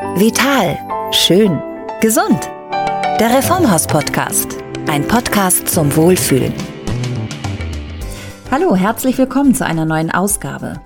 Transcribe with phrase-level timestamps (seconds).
[0.00, 0.78] Vital.
[1.10, 1.60] Schön.
[2.00, 2.48] Gesund.
[3.18, 4.58] Der Reformhaus-Podcast.
[4.88, 6.54] Ein Podcast zum Wohlfühlen.
[8.48, 10.80] Hallo, herzlich willkommen zu einer neuen Ausgabe.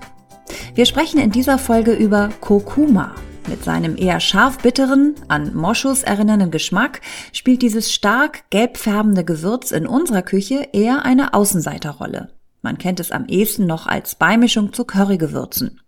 [0.73, 3.13] Wir sprechen in dieser Folge über Kurkuma.
[3.47, 7.01] Mit seinem eher scharf-bitteren, an Moschus erinnernden Geschmack
[7.33, 12.33] spielt dieses stark gelb färbende Gewürz in unserer Küche eher eine Außenseiterrolle.
[12.63, 15.82] Man kennt es am ehesten noch als Beimischung zu Currygewürzen.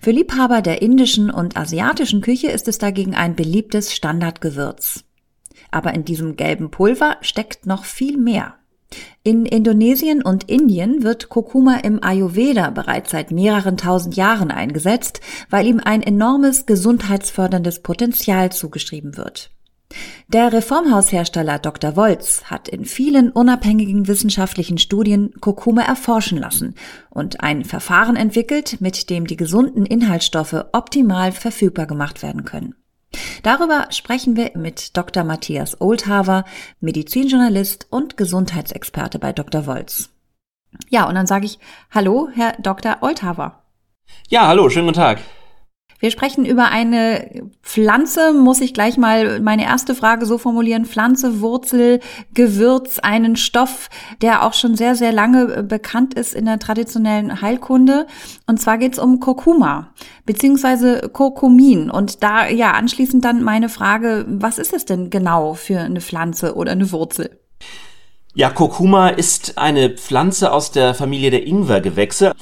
[0.00, 5.04] Für Liebhaber der indischen und asiatischen Küche ist es dagegen ein beliebtes Standardgewürz.
[5.70, 8.56] Aber in diesem gelben Pulver steckt noch viel mehr.
[9.22, 15.66] In Indonesien und Indien wird Kurkuma im Ayurveda bereits seit mehreren tausend Jahren eingesetzt, weil
[15.66, 19.50] ihm ein enormes gesundheitsförderndes Potenzial zugeschrieben wird.
[20.28, 21.96] Der Reformhaushersteller Dr.
[21.96, 26.74] Wolz hat in vielen unabhängigen wissenschaftlichen Studien Kurkuma erforschen lassen
[27.10, 32.74] und ein Verfahren entwickelt, mit dem die gesunden Inhaltsstoffe optimal verfügbar gemacht werden können.
[33.42, 35.24] Darüber sprechen wir mit Dr.
[35.24, 36.44] Matthias Oldhaver,
[36.80, 39.66] Medizinjournalist und Gesundheitsexperte bei Dr.
[39.66, 40.10] Wolz.
[40.88, 41.58] Ja, und dann sage ich
[41.90, 42.98] Hallo, Herr Dr.
[43.02, 43.62] Oldhaver.
[44.28, 45.20] Ja, hallo, schönen guten Tag.
[46.02, 50.84] Wir sprechen über eine Pflanze, muss ich gleich mal meine erste Frage so formulieren.
[50.84, 52.00] Pflanze, Wurzel,
[52.34, 53.88] Gewürz, einen Stoff,
[54.20, 58.08] der auch schon sehr, sehr lange bekannt ist in der traditionellen Heilkunde.
[58.48, 59.94] Und zwar geht es um Kurkuma,
[60.26, 61.88] beziehungsweise Kurkumin.
[61.88, 66.56] Und da, ja, anschließend dann meine Frage, was ist es denn genau für eine Pflanze
[66.56, 67.38] oder eine Wurzel?
[68.34, 72.32] Ja, Kurkuma ist eine Pflanze aus der Familie der Ingwergewächse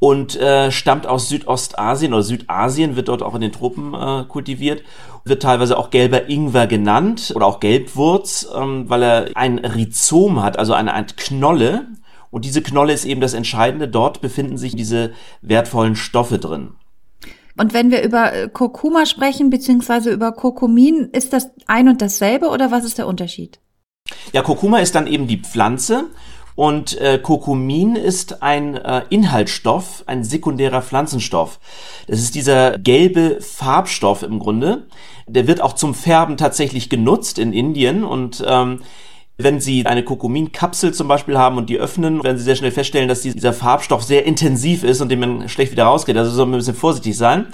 [0.00, 4.82] und äh, stammt aus Südostasien oder Südasien, wird dort auch in den Tropen äh, kultiviert,
[5.24, 10.58] wird teilweise auch gelber Ingwer genannt oder auch Gelbwurz, ähm, weil er ein Rhizom hat,
[10.58, 11.86] also eine Art Knolle.
[12.30, 13.88] Und diese Knolle ist eben das Entscheidende.
[13.88, 15.12] Dort befinden sich diese
[15.42, 16.70] wertvollen Stoffe drin.
[17.58, 22.48] Und wenn wir über äh, Kurkuma sprechen, beziehungsweise über Kurkumin, ist das ein und dasselbe
[22.48, 23.60] oder was ist der Unterschied?
[24.32, 26.06] Ja, Kurkuma ist dann eben die Pflanze
[26.60, 31.58] und äh, Kurkumin ist ein äh, Inhaltsstoff, ein sekundärer Pflanzenstoff.
[32.06, 34.86] Das ist dieser gelbe Farbstoff im Grunde.
[35.26, 38.80] Der wird auch zum Färben tatsächlich genutzt in Indien und ähm,
[39.38, 43.08] wenn Sie eine Kurkuminkapsel zum Beispiel haben und die öffnen, werden Sie sehr schnell feststellen,
[43.08, 46.18] dass dieser Farbstoff sehr intensiv ist und dem man schlecht wieder rausgeht.
[46.18, 47.46] Also soll man ein bisschen vorsichtig sein.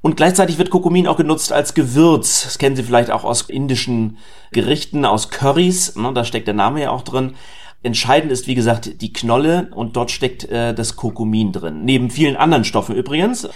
[0.00, 2.44] Und gleichzeitig wird Kurkumin auch genutzt als Gewürz.
[2.44, 4.16] Das kennen Sie vielleicht auch aus indischen
[4.50, 5.94] Gerichten, aus Currys.
[5.96, 7.34] Ne, da steckt der Name ja auch drin.
[7.82, 11.84] Entscheidend ist, wie gesagt, die Knolle und dort steckt äh, das Kurkumin drin.
[11.84, 13.48] Neben vielen anderen Stoffen übrigens.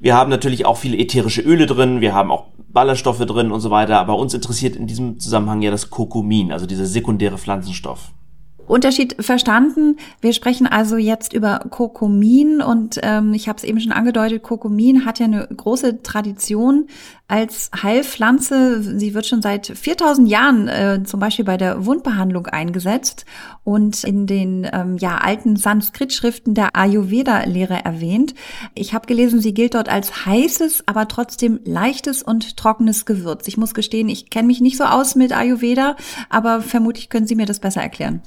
[0.00, 3.70] Wir haben natürlich auch viele ätherische Öle drin, wir haben auch Ballaststoffe drin und so
[3.70, 8.12] weiter, aber uns interessiert in diesem Zusammenhang ja das Kurkumin, also dieser sekundäre Pflanzenstoff.
[8.68, 9.96] Unterschied verstanden.
[10.20, 15.04] Wir sprechen also jetzt über Kurkumin und ähm, ich habe es eben schon angedeutet, Kurkumin
[15.04, 16.86] hat ja eine große Tradition
[17.28, 18.82] als Heilpflanze.
[18.98, 23.26] Sie wird schon seit 4000 Jahren äh, zum Beispiel bei der Wundbehandlung eingesetzt
[23.64, 28.34] und in den ähm, ja, alten Sanskrit-Schriften der Ayurveda-Lehre erwähnt.
[28.74, 33.46] Ich habe gelesen, sie gilt dort als heißes, aber trotzdem leichtes und trockenes Gewürz.
[33.46, 35.96] Ich muss gestehen, ich kenne mich nicht so aus mit Ayurveda,
[36.30, 38.22] aber vermutlich können Sie mir das besser erklären.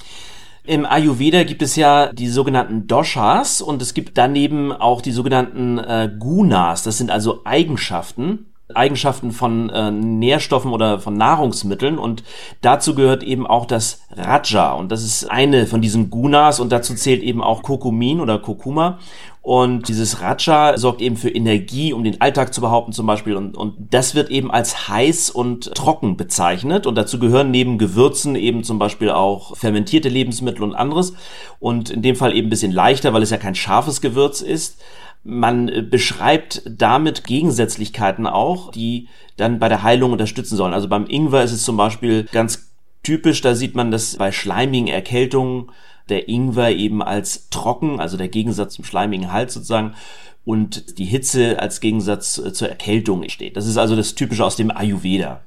[0.64, 5.80] Im Ayurveda gibt es ja die sogenannten Doshas und es gibt daneben auch die sogenannten
[5.80, 6.84] äh, Gunas.
[6.84, 12.24] Das sind also Eigenschaften, Eigenschaften von äh, Nährstoffen oder von Nahrungsmitteln und
[12.62, 16.96] dazu gehört eben auch das Raja und das ist eine von diesen Gunas und dazu
[16.96, 19.00] zählt eben auch Kurkumin oder Kurkuma
[19.44, 23.36] und dieses Raja sorgt eben für Energie, um den Alltag zu behaupten zum Beispiel.
[23.36, 26.86] Und, und das wird eben als heiß und trocken bezeichnet.
[26.86, 31.14] Und dazu gehören neben Gewürzen eben zum Beispiel auch fermentierte Lebensmittel und anderes.
[31.60, 34.80] Und in dem Fall eben ein bisschen leichter, weil es ja kein scharfes Gewürz ist.
[35.24, 40.74] Man äh, beschreibt damit Gegensätzlichkeiten auch, die dann bei der Heilung unterstützen sollen.
[40.74, 42.72] Also beim Ingwer ist es zum Beispiel ganz
[43.04, 45.72] typisch, da sieht man das bei schleimigen Erkältungen
[46.10, 49.96] der Ingwer eben als trocken, also der Gegensatz zum schleimigen Hals sozusagen,
[50.44, 53.58] und die Hitze als Gegensatz äh, zur Erkältung steht.
[53.58, 55.42] Das ist also das Typische aus dem Ayurveda.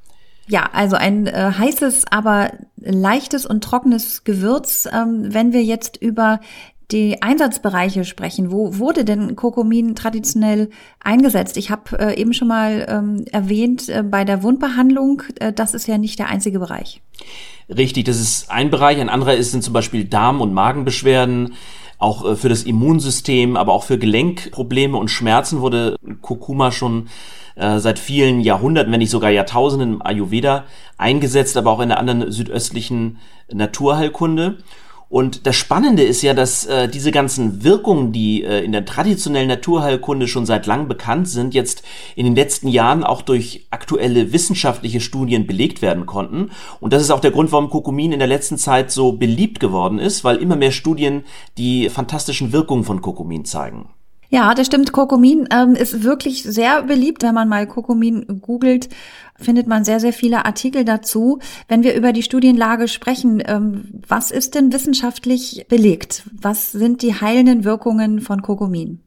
[0.47, 4.87] Ja, also ein äh, heißes, aber leichtes und trockenes Gewürz.
[4.93, 6.41] Ähm, wenn wir jetzt über
[6.91, 8.51] die Einsatzbereiche sprechen.
[8.51, 10.71] Wo wurde denn Kurkumin traditionell
[11.01, 11.57] eingesetzt?
[11.57, 15.89] Ich habe äh, eben schon mal ähm, erwähnt, äh, bei der Wundbehandlung, äh, das ist
[15.89, 17.01] ja nicht der einzige Bereich.
[17.75, 19.01] Richtig, das ist ein Bereich.
[19.01, 21.55] Ein anderer ist, sind zum Beispiel Darm- und Magenbeschwerden.
[21.99, 27.09] Auch äh, für das Immunsystem, aber auch für Gelenkprobleme und Schmerzen wurde Kurkuma schon
[27.57, 30.65] äh, seit vielen Jahrhunderten, wenn nicht sogar Jahrtausenden im Ayurveda
[30.99, 33.19] eingesetzt, aber auch in der anderen südöstlichen
[33.51, 34.59] Naturheilkunde.
[35.09, 39.49] Und das Spannende ist ja, dass äh, diese ganzen Wirkungen, die äh, in der traditionellen
[39.49, 41.83] Naturheilkunde schon seit langem bekannt sind, jetzt
[42.17, 46.51] in den letzten Jahren auch durch aktuelle wissenschaftliche Studien belegt werden konnten.
[46.81, 49.99] Und das ist auch der Grund, warum Kokumin in der letzten Zeit so beliebt geworden
[49.99, 51.25] ist, weil immer mehr Studien
[51.59, 53.91] die fantastischen Wirkungen von Kokumin zeigen.
[54.31, 54.93] Ja, das stimmt.
[54.93, 57.23] Kokumin ähm, ist wirklich sehr beliebt.
[57.23, 58.89] Wenn man mal Kokumin googelt,
[59.37, 61.39] findet man sehr, sehr viele Artikel dazu.
[61.69, 66.25] Wenn wir über die Studienlage sprechen, ähm, was ist denn wissenschaftlich belegt?
[66.33, 69.01] Was sind die heilenden Wirkungen von Kokumin?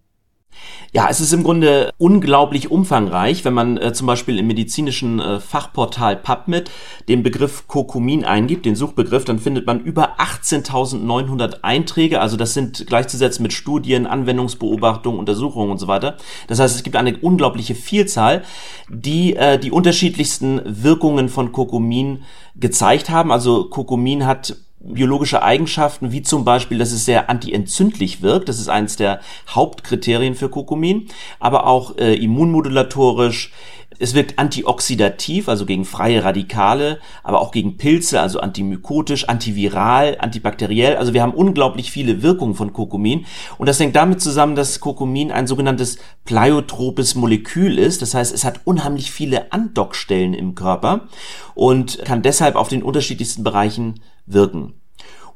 [0.93, 5.39] Ja, es ist im Grunde unglaublich umfangreich, wenn man äh, zum Beispiel im medizinischen äh,
[5.39, 6.71] Fachportal PubMed
[7.09, 12.21] den Begriff Kokumin eingibt, den Suchbegriff, dann findet man über 18.900 Einträge.
[12.21, 16.17] Also das sind gleichzusetzen mit Studien, Anwendungsbeobachtungen, Untersuchungen und so weiter.
[16.47, 18.43] Das heißt, es gibt eine unglaubliche Vielzahl,
[18.89, 22.23] die äh, die unterschiedlichsten Wirkungen von Kokumin
[22.55, 23.31] gezeigt haben.
[23.31, 24.55] Also Kokumin hat
[24.87, 28.49] biologische Eigenschaften, wie zum Beispiel, dass es sehr antientzündlich wirkt.
[28.49, 29.19] Das ist eines der
[29.49, 31.09] Hauptkriterien für Kurkumin.
[31.39, 33.51] Aber auch äh, immunmodulatorisch.
[33.99, 40.97] Es wirkt antioxidativ, also gegen freie Radikale, aber auch gegen Pilze, also antimykotisch, antiviral, antibakteriell.
[40.97, 43.25] Also wir haben unglaublich viele Wirkungen von Kurkumin.
[43.57, 48.01] Und das hängt damit zusammen, dass Kurkumin ein sogenanntes pleiotropes Molekül ist.
[48.01, 51.07] Das heißt, es hat unheimlich viele Andockstellen im Körper
[51.55, 54.73] und kann deshalb auf den unterschiedlichsten Bereichen wirken.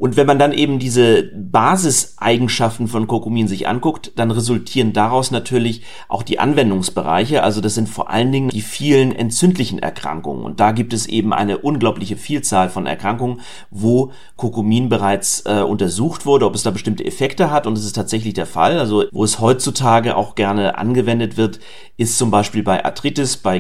[0.01, 5.83] Und wenn man dann eben diese Basiseigenschaften von Kurkumin sich anguckt, dann resultieren daraus natürlich
[6.09, 7.43] auch die Anwendungsbereiche.
[7.43, 10.43] Also das sind vor allen Dingen die vielen entzündlichen Erkrankungen.
[10.43, 16.25] Und da gibt es eben eine unglaubliche Vielzahl von Erkrankungen, wo Kurkumin bereits äh, untersucht
[16.25, 17.67] wurde, ob es da bestimmte Effekte hat.
[17.67, 18.79] Und es ist tatsächlich der Fall.
[18.79, 21.59] Also wo es heutzutage auch gerne angewendet wird,
[21.97, 23.59] ist zum Beispiel bei Arthritis, bei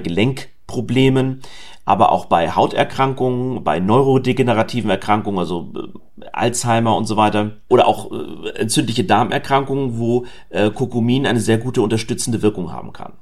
[0.71, 1.41] Gelenkproblemen
[1.83, 8.11] aber auch bei Hauterkrankungen, bei neurodegenerativen Erkrankungen, also äh, Alzheimer und so weiter, oder auch
[8.11, 13.13] äh, entzündliche Darmerkrankungen, wo äh, Kurkumin eine sehr gute unterstützende Wirkung haben kann.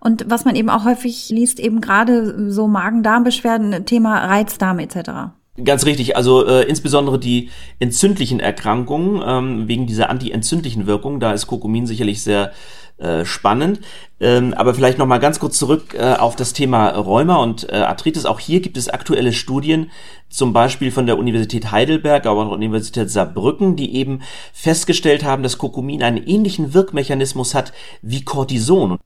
[0.00, 5.32] Und was man eben auch häufig liest, eben gerade so Magen-Darm-Beschwerden, Thema Reizdarm etc.
[5.62, 11.46] Ganz richtig, also äh, insbesondere die entzündlichen Erkrankungen ähm, wegen dieser anti-entzündlichen Wirkung, da ist
[11.46, 12.52] Kurkumin sicherlich sehr
[12.96, 13.80] äh, spannend.
[14.20, 17.76] Ähm, aber vielleicht noch mal ganz kurz zurück äh, auf das Thema Rheuma und äh,
[17.76, 18.26] Arthritis.
[18.26, 19.90] Auch hier gibt es aktuelle Studien,
[20.28, 24.22] zum Beispiel von der Universität Heidelberg, aber auch der Universität Saarbrücken, die eben
[24.52, 27.72] festgestellt haben, dass Kokumin einen ähnlichen Wirkmechanismus hat
[28.02, 28.98] wie Cortison.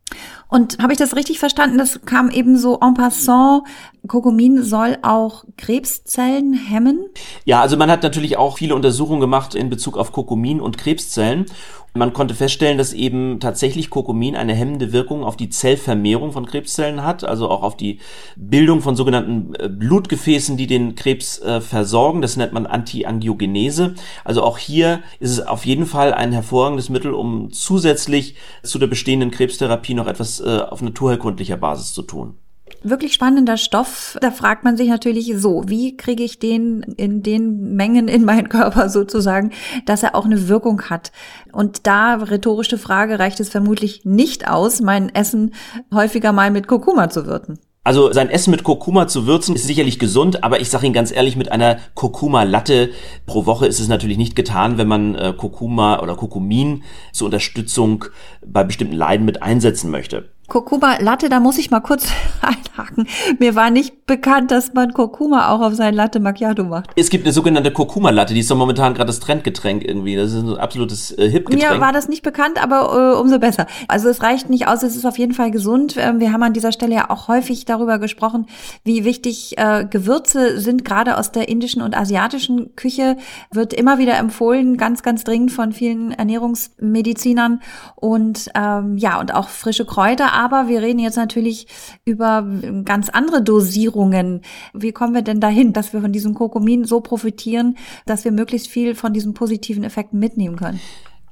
[0.49, 1.77] Und habe ich das richtig verstanden?
[1.77, 3.65] Das kam eben so en passant.
[4.07, 7.07] Kokumin soll auch Krebszellen hemmen?
[7.45, 11.47] Ja, also man hat natürlich auch viele Untersuchungen gemacht in Bezug auf Kokumin und Krebszellen.
[11.95, 17.05] Man konnte feststellen, dass eben tatsächlich Kokumin eine hemmende Wirkung auf die Zellvermehrung von Krebszellen
[17.05, 18.01] hat, also auch auf die
[18.37, 22.23] Bildung von sogenannten äh, Blutgefäßen, die den Krebs äh, versorgen.
[22.23, 23.95] Das nennt man Antiangiogenese.
[24.25, 28.87] Also auch hier ist es auf jeden Fall ein hervorragendes Mittel, um zusätzlich zu der
[28.87, 32.37] bestehenden Krebstherapie noch etwas äh, auf naturheilkundlicher Basis zu tun
[32.83, 34.17] wirklich spannender Stoff.
[34.21, 38.49] Da fragt man sich natürlich so, wie kriege ich den in den Mengen in meinen
[38.49, 39.53] Körper sozusagen,
[39.87, 41.13] dass er auch eine Wirkung hat.
[41.53, 45.55] Und da rhetorische Frage reicht es vermutlich nicht aus, mein Essen
[45.93, 47.59] häufiger mal mit Kurkuma zu würzen.
[47.89, 51.11] Also sein Essen mit Kurkuma zu würzen ist sicherlich gesund, aber ich sage Ihnen ganz
[51.11, 52.91] ehrlich, mit einer Kurkuma-Latte
[53.25, 56.83] pro Woche ist es natürlich nicht getan, wenn man äh, Kurkuma oder Kurkumin
[57.13, 58.05] zur Unterstützung
[58.45, 60.29] bei bestimmten Leiden mit einsetzen möchte.
[60.49, 62.07] Kurkuma Latte, da muss ich mal kurz
[62.41, 63.07] einhaken.
[63.39, 66.91] Mir war nicht bekannt, dass man Kurkuma auch auf sein Latte Macchiato macht.
[66.97, 70.17] Es gibt eine sogenannte Kurkuma Latte, die ist doch momentan gerade das Trendgetränk irgendwie.
[70.17, 71.71] Das ist ein absolutes äh, Hip-Getränk.
[71.71, 73.67] Mir war das nicht bekannt, aber äh, umso besser.
[73.89, 75.97] Also es reicht nicht aus, es ist auf jeden Fall gesund.
[75.99, 78.47] Ähm, wir haben an dieser Stelle ja auch häufig darüber gesprochen,
[78.85, 83.19] wie wichtig äh, Gewürze sind, gerade aus der indischen und asiatischen Küche.
[83.53, 87.61] Wird immer wieder empfohlen, ganz, ganz dringend von vielen Ernährungsmedizinern.
[87.97, 91.67] Und ähm, ja, und auch frische Kräuter aber wir reden jetzt natürlich
[92.05, 92.47] über
[92.85, 94.43] ganz andere Dosierungen.
[94.73, 97.77] Wie kommen wir denn dahin, dass wir von diesem Kokumin so profitieren,
[98.07, 100.81] dass wir möglichst viel von diesen positiven Effekten mitnehmen können?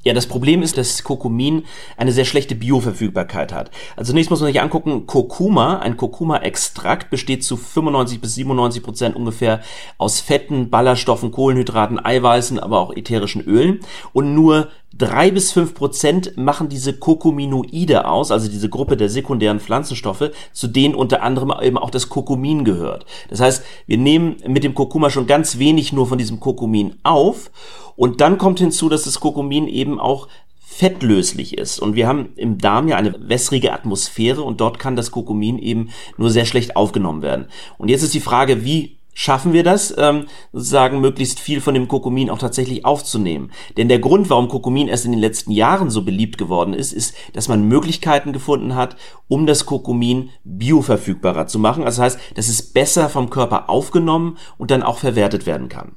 [0.02, 1.64] Ja, das Problem ist, dass Kurkumin
[1.96, 3.72] eine sehr schlechte Bioverfügbarkeit hat.
[3.96, 9.16] Also zunächst muss man sich angucken, Kurkuma, ein Kurkuma-Extrakt besteht zu 95 bis 97 Prozent
[9.16, 9.62] ungefähr
[9.98, 13.80] aus Fetten, Ballaststoffen, Kohlenhydraten, Eiweißen, aber auch ätherischen Ölen
[14.12, 19.60] und nur drei bis fünf Prozent machen diese Kurkuminoide aus, also diese Gruppe der sekundären
[19.60, 23.04] Pflanzenstoffe, zu denen unter anderem eben auch das Kurkumin gehört.
[23.28, 27.50] Das heißt, wir nehmen mit dem Kurkuma schon ganz wenig nur von diesem Kurkumin auf
[27.96, 30.28] und dann kommt hinzu, dass das Kurkumin eben auch
[30.76, 31.80] fettlöslich ist.
[31.80, 35.88] Und wir haben im Darm ja eine wässrige Atmosphäre und dort kann das Kurkumin eben
[36.18, 37.46] nur sehr schlecht aufgenommen werden.
[37.78, 41.88] Und jetzt ist die Frage, wie schaffen wir das, ähm, sozusagen möglichst viel von dem
[41.88, 43.50] Kokumin auch tatsächlich aufzunehmen.
[43.78, 47.14] Denn der Grund, warum Kokumin erst in den letzten Jahren so beliebt geworden ist, ist,
[47.32, 48.96] dass man Möglichkeiten gefunden hat,
[49.26, 51.82] um das Kokumin bioverfügbarer zu machen.
[51.84, 55.92] Also das heißt, dass es besser vom Körper aufgenommen und dann auch verwertet werden kann.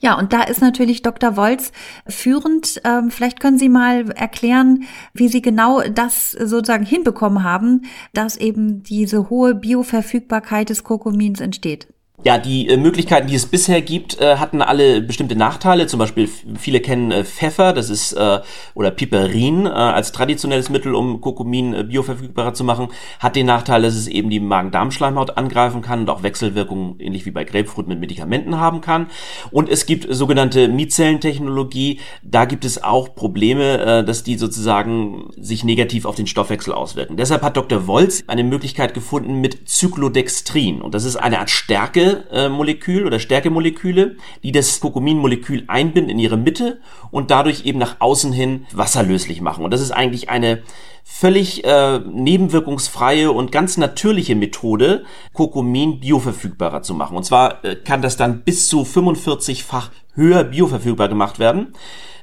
[0.00, 1.36] Ja, und da ist natürlich Dr.
[1.36, 1.72] Wolz
[2.06, 2.80] führend.
[2.84, 7.82] Ähm, vielleicht können Sie mal erklären, wie Sie genau das sozusagen hinbekommen haben,
[8.14, 11.91] dass eben diese hohe Bioverfügbarkeit des Kokumins entsteht.
[12.24, 15.88] Ja, die äh, Möglichkeiten, die es bisher gibt, äh, hatten alle bestimmte Nachteile.
[15.88, 18.40] Zum Beispiel viele kennen äh, Pfeffer, das ist äh,
[18.74, 22.88] oder Piperin äh, als traditionelles Mittel, um Kokumin äh, bioverfügbarer zu machen,
[23.18, 27.32] hat den Nachteil, dass es eben die Magen-Darm-Schleimhaut angreifen kann und auch Wechselwirkungen ähnlich wie
[27.32, 29.08] bei Grapefruit mit Medikamenten haben kann.
[29.50, 31.98] Und es gibt sogenannte Mizellentechnologie.
[32.22, 37.16] Da gibt es auch Probleme, äh, dass die sozusagen sich negativ auf den Stoffwechsel auswirken.
[37.16, 37.88] Deshalb hat Dr.
[37.88, 42.11] Wolz eine Möglichkeit gefunden mit Cyclodextrin und das ist eine Art Stärke
[42.48, 48.32] Molekül oder Stärkemoleküle, die das Kokuminmolekül einbinden in ihre Mitte und dadurch eben nach außen
[48.32, 49.64] hin wasserlöslich machen.
[49.64, 50.62] Und das ist eigentlich eine
[51.04, 57.16] völlig äh, nebenwirkungsfreie und ganz natürliche Methode, Kokumin bioverfügbarer zu machen.
[57.16, 61.74] Und zwar äh, kann das dann bis zu 45-fach höher bioverfügbar gemacht werden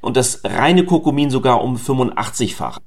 [0.02, 2.80] und das reine Kokumin sogar um 85-fach.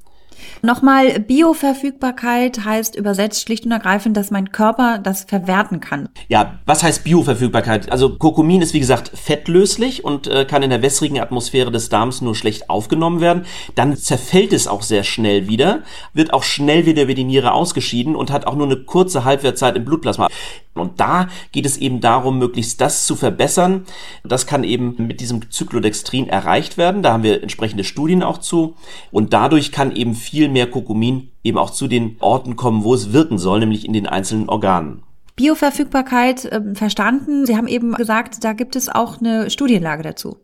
[0.63, 6.09] Nochmal, Bioverfügbarkeit heißt übersetzt schlicht und ergreifend, dass mein Körper das verwerten kann.
[6.29, 7.91] Ja, was heißt Bioverfügbarkeit?
[7.91, 12.21] Also Kokumin ist wie gesagt fettlöslich und äh, kann in der wässrigen Atmosphäre des Darms
[12.21, 13.45] nur schlecht aufgenommen werden.
[13.75, 15.83] Dann zerfällt es auch sehr schnell wieder,
[16.13, 19.77] wird auch schnell wieder über die Niere ausgeschieden und hat auch nur eine kurze Halbwertzeit
[19.77, 20.29] im Blutplasma.
[20.75, 23.85] Und da geht es eben darum, möglichst das zu verbessern.
[24.25, 27.03] Das kann eben mit diesem Cyclodextrin erreicht werden.
[27.03, 28.75] Da haben wir entsprechende Studien auch zu.
[29.11, 33.13] Und dadurch kann eben viel mehr Kokumin eben auch zu den Orten kommen, wo es
[33.13, 35.03] wirken soll, nämlich in den einzelnen Organen.
[35.37, 37.47] Bioverfügbarkeit äh, verstanden.
[37.47, 40.37] Sie haben eben gesagt, da gibt es auch eine Studienlage dazu.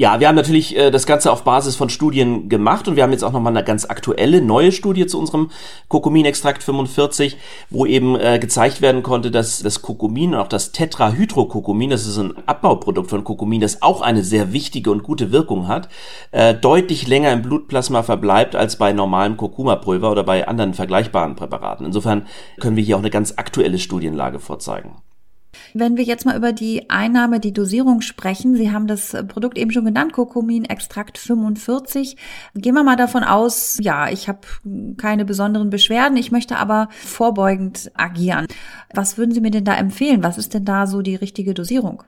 [0.00, 3.10] Ja, wir haben natürlich äh, das Ganze auf Basis von Studien gemacht und wir haben
[3.10, 5.50] jetzt auch nochmal eine ganz aktuelle neue Studie zu unserem
[5.88, 7.36] Kokuminextrakt 45,
[7.68, 12.16] wo eben äh, gezeigt werden konnte, dass das Kokumin und auch das Tetrahydrokokumin, das ist
[12.16, 15.88] ein Abbauprodukt von Kokumin, das auch eine sehr wichtige und gute Wirkung hat,
[16.30, 21.84] äh, deutlich länger im Blutplasma verbleibt als bei normalem Kurkuma-Pulver oder bei anderen vergleichbaren Präparaten.
[21.84, 22.28] Insofern
[22.60, 25.02] können wir hier auch eine ganz aktuelle Studienlage vorzeigen.
[25.74, 29.70] Wenn wir jetzt mal über die Einnahme, die Dosierung sprechen, Sie haben das Produkt eben
[29.70, 32.16] schon genannt, Kokumin Extrakt 45.
[32.54, 34.40] Gehen wir mal davon aus, ja, ich habe
[34.96, 38.46] keine besonderen Beschwerden, ich möchte aber vorbeugend agieren.
[38.94, 40.22] Was würden Sie mir denn da empfehlen?
[40.22, 42.02] Was ist denn da so die richtige Dosierung?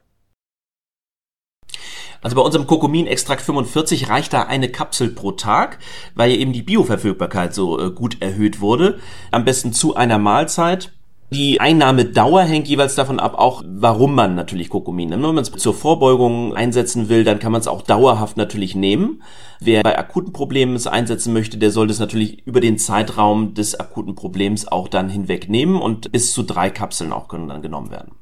[2.22, 5.78] Also bei unserem Kokumin-Extrakt 45 reicht da eine Kapsel pro Tag,
[6.14, 8.98] weil eben die Bioverfügbarkeit so äh, gut erhöht wurde.
[9.30, 10.92] Am besten zu einer Mahlzeit
[11.32, 15.22] die Einnahmedauer hängt jeweils davon ab, auch warum man natürlich Kokumin nimmt.
[15.22, 19.22] Wenn man es zur Vorbeugung einsetzen will, dann kann man es auch dauerhaft natürlich nehmen.
[19.60, 23.78] Wer bei akuten Problemen es einsetzen möchte, der sollte es natürlich über den Zeitraum des
[23.78, 27.92] akuten Problems auch dann hinweg nehmen und bis zu drei Kapseln auch können dann genommen
[27.92, 28.12] werden.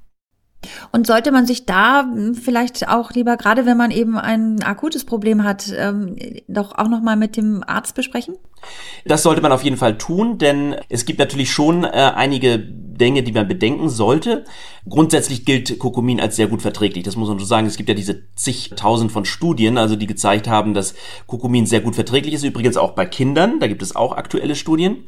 [0.90, 5.04] Und sollte man sich da hm, vielleicht auch lieber, gerade wenn man eben ein akutes
[5.04, 6.16] Problem hat, ähm,
[6.48, 8.34] doch auch nochmal mit dem Arzt besprechen?
[9.04, 12.58] Das sollte man auf jeden Fall tun, denn es gibt natürlich schon äh, einige
[12.98, 14.44] Dinge, die man bedenken sollte.
[14.88, 17.04] Grundsätzlich gilt Kokumin als sehr gut verträglich.
[17.04, 17.66] Das muss man so sagen.
[17.66, 20.94] Es gibt ja diese zigtausend von Studien, also die gezeigt haben, dass
[21.26, 22.44] Kokumin sehr gut verträglich ist.
[22.44, 23.60] Übrigens auch bei Kindern.
[23.60, 25.04] Da gibt es auch aktuelle Studien.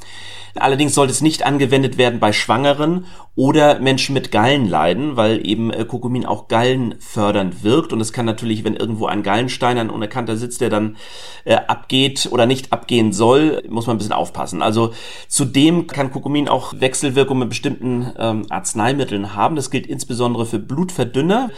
[0.57, 3.07] Allerdings sollte es nicht angewendet werden bei Schwangeren
[3.37, 7.93] oder Menschen mit Gallenleiden, weil eben äh, Kokumin auch gallenfördernd wirkt.
[7.93, 10.97] Und es kann natürlich, wenn irgendwo ein Gallenstein, ein unerkannter Sitz, der dann
[11.45, 14.63] äh, abgeht oder nicht abgehen soll, muss man ein bisschen aufpassen.
[14.63, 14.93] Also
[15.29, 19.57] zudem kann Kokumin auch Wechselwirkungen mit bestimmten ähm, Arzneimitteln haben.
[19.57, 21.51] Das gilt insbesondere für Blutverdünner.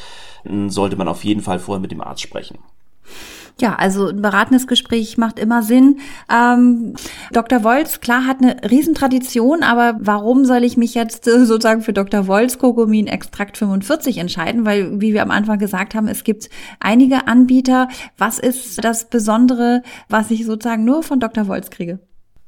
[0.69, 2.59] Sollte man auf jeden Fall vorher mit dem Arzt sprechen.
[3.61, 6.01] Ja, also ein beratendes Gespräch macht immer Sinn.
[6.33, 6.95] Ähm,
[7.33, 7.63] Dr.
[7.63, 12.27] Wolz, klar, hat eine Riesentradition, aber warum soll ich mich jetzt äh, sozusagen für Dr.
[12.27, 14.65] Wolz Kokumin Extrakt 45 entscheiden?
[14.65, 16.49] Weil, wie wir am Anfang gesagt haben, es gibt
[16.81, 17.89] einige Anbieter.
[18.19, 21.47] Was ist das Besondere, was ich sozusagen nur von Dr.
[21.47, 22.01] Wolz kriege?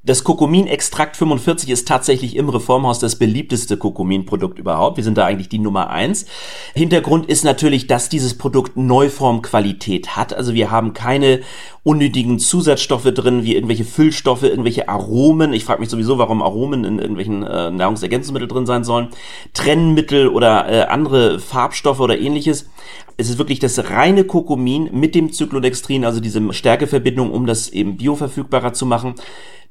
[0.07, 4.99] Das Kokumin-Extrakt 45 ist tatsächlich im Reformhaus das beliebteste Kokumin-Produkt überhaupt.
[4.99, 6.27] Wir sind da eigentlich die Nummer eins.
[6.75, 10.35] Hintergrund ist natürlich, dass dieses Produkt Neuformqualität hat.
[10.35, 11.41] Also wir haben keine
[11.85, 15.55] unnötigen Zusatzstoffe drin, wie irgendwelche Füllstoffe, irgendwelche Aromen.
[15.55, 19.09] Ich frage mich sowieso, warum Aromen in irgendwelchen äh, Nahrungsergänzungsmitteln drin sein sollen.
[19.55, 22.69] Trennmittel oder äh, andere Farbstoffe oder ähnliches.
[23.17, 27.97] Es ist wirklich das reine Kokumin mit dem Cyclodextrin, also diese Stärkeverbindung, um das eben
[27.97, 29.15] bioverfügbarer zu machen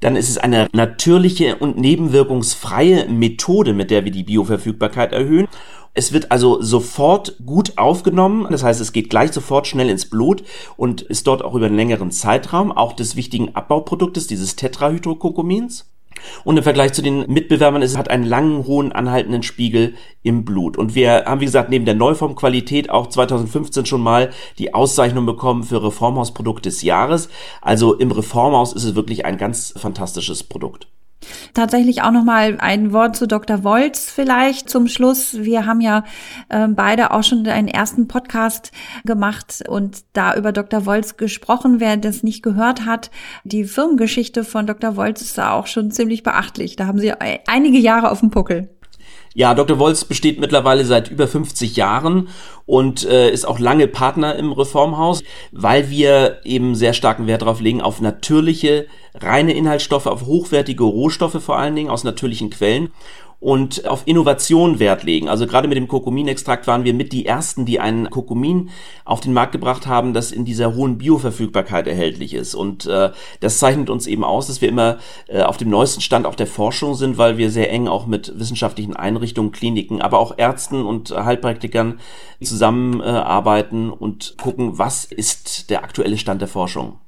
[0.04, 5.48] dann es eine natürliche und nebenwirkungsfreie Methode, mit der wir die Bioverfügbarkeit erhöhen.
[5.94, 8.48] Es wird also sofort gut aufgenommen.
[8.50, 10.42] Das heißt, es geht gleich sofort schnell ins Blut
[10.76, 15.93] und ist dort auch über einen längeren Zeitraum auch des wichtigen Abbauproduktes, dieses Tetrahydrokokumins.
[16.44, 20.76] Und im Vergleich zu den Mitbewerbern es hat einen langen, hohen, anhaltenden Spiegel im Blut.
[20.76, 25.62] Und wir haben, wie gesagt, neben der Neuformqualität auch 2015 schon mal die Auszeichnung bekommen
[25.62, 27.28] für Reformhausprodukt des Jahres.
[27.60, 30.88] Also im Reformhaus ist es wirklich ein ganz fantastisches Produkt.
[31.54, 33.64] Tatsächlich auch noch mal ein Wort zu Dr.
[33.64, 35.34] Wolz vielleicht zum Schluss.
[35.34, 36.04] Wir haben ja
[36.48, 38.72] äh, beide auch schon einen ersten Podcast
[39.04, 40.86] gemacht und da über Dr.
[40.86, 41.80] Wolz gesprochen.
[41.80, 43.10] Wer das nicht gehört hat,
[43.44, 44.96] die Firmengeschichte von Dr.
[44.96, 46.76] Wolz ist da auch schon ziemlich beachtlich.
[46.76, 48.68] Da haben sie einige Jahre auf dem Puckel.
[49.36, 49.80] Ja, Dr.
[49.80, 52.28] Wolz besteht mittlerweile seit über 50 Jahren
[52.66, 57.60] und äh, ist auch lange Partner im Reformhaus, weil wir eben sehr starken Wert darauf
[57.60, 62.92] legen, auf natürliche, reine Inhaltsstoffe, auf hochwertige Rohstoffe vor allen Dingen aus natürlichen Quellen
[63.44, 65.28] und auf Innovation Wert legen.
[65.28, 68.70] Also gerade mit dem Kurkuminextrakt waren wir mit die ersten, die einen Kurkumin
[69.04, 72.54] auf den Markt gebracht haben, das in dieser hohen Bioverfügbarkeit erhältlich ist.
[72.54, 73.10] Und äh,
[73.40, 74.96] das zeichnet uns eben aus, dass wir immer
[75.28, 78.32] äh, auf dem neuesten Stand auch der Forschung sind, weil wir sehr eng auch mit
[78.34, 82.00] wissenschaftlichen Einrichtungen, Kliniken, aber auch Ärzten und Heilpraktikern
[82.42, 86.98] zusammenarbeiten äh, und gucken, was ist der aktuelle Stand der Forschung.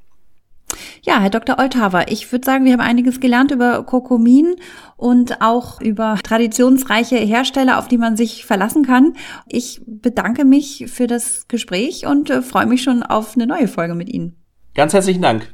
[1.06, 1.60] Ja, Herr Dr.
[1.60, 4.56] Olthaver, ich würde sagen, wir haben einiges gelernt über Kurkumin
[4.96, 9.12] und auch über traditionsreiche Hersteller, auf die man sich verlassen kann.
[9.48, 13.94] Ich bedanke mich für das Gespräch und äh, freue mich schon auf eine neue Folge
[13.94, 14.34] mit Ihnen.
[14.74, 15.46] Ganz herzlichen Dank.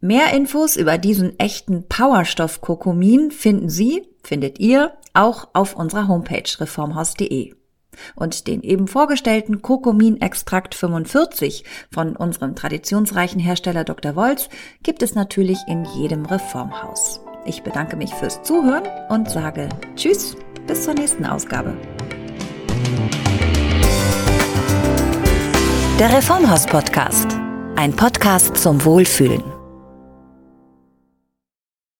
[0.00, 6.48] Mehr Infos über diesen echten Powerstoff Kurkumin finden Sie, findet ihr, auch auf unserer Homepage
[6.58, 7.59] reformhaus.de.
[8.14, 14.16] Und den eben vorgestellten Kurkumin-Extrakt 45 von unserem traditionsreichen Hersteller Dr.
[14.16, 14.48] Wolz
[14.82, 17.20] gibt es natürlich in jedem Reformhaus.
[17.44, 21.76] Ich bedanke mich fürs Zuhören und sage Tschüss, bis zur nächsten Ausgabe.
[25.98, 27.36] Der Reformhaus Podcast.
[27.76, 29.59] Ein Podcast zum Wohlfühlen.